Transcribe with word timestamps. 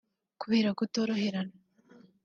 kubera 0.41 0.69
kutoroherana 0.77 1.55